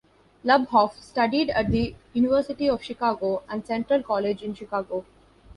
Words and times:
Luboff 0.43 0.99
studied 0.99 1.51
at 1.51 1.69
the 1.69 1.93
University 2.13 2.67
of 2.67 2.81
Chicago 2.81 3.43
and 3.47 3.67
Central 3.67 4.01
College 4.01 4.41
in 4.41 4.55
Chicago. 4.55 5.05